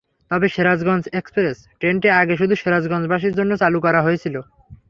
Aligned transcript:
তবে 0.31 0.47
সিরাজগঞ্জ 0.49 1.03
এক্সপ্রেস 1.13 1.57
ট্রেনটি 1.79 2.07
আগে 2.21 2.33
শুধু 2.37 2.53
সিরাজগঞ্জবাসীর 2.55 3.37
জন্য 3.39 3.51
চালু 3.61 3.79
করা 3.85 3.99
হয়েছিল। 4.01 4.35